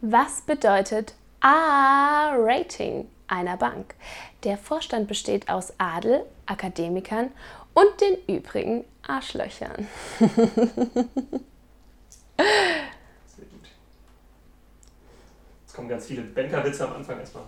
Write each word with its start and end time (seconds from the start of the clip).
Was 0.00 0.42
bedeutet 0.42 1.14
A-Rating 1.40 3.08
einer 3.26 3.56
Bank? 3.56 3.96
Der 4.44 4.56
Vorstand 4.56 5.08
besteht 5.08 5.48
aus 5.48 5.72
Adel, 5.78 6.24
Akademikern 6.46 7.32
und 7.74 8.00
den 8.00 8.36
übrigen 8.36 8.84
Arschlöchern. 9.04 9.88
Sehr 10.18 10.28
gut. 12.36 13.66
Jetzt 15.62 15.74
kommen 15.74 15.88
ganz 15.88 16.06
viele 16.06 16.22
Bankerwitze 16.22 16.86
am 16.86 16.94
Anfang 16.94 17.18
erstmal. 17.18 17.42